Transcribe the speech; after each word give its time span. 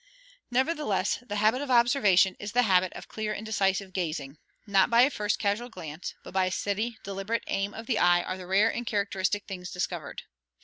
Nevertheless, 0.49 1.19
the 1.21 1.35
habit 1.35 1.61
of 1.61 1.69
observation 1.69 2.35
is 2.39 2.53
the 2.53 2.63
habit 2.63 2.91
of 2.93 3.07
clear 3.07 3.33
and 3.33 3.45
decisive 3.45 3.93
gazing. 3.93 4.39
Not 4.65 4.89
by 4.89 5.03
a 5.03 5.11
first 5.11 5.37
casual 5.37 5.69
glance, 5.69 6.15
but 6.23 6.33
by 6.33 6.45
a 6.45 6.51
steady 6.51 6.97
deliberate 7.03 7.43
aim 7.45 7.75
of 7.75 7.85
the 7.85 7.99
eye 7.99 8.23
are 8.23 8.35
the 8.35 8.47
rare 8.47 8.73
and 8.73 8.87
characteristic 8.87 9.45
things 9.45 9.69
discovered. 9.69 10.23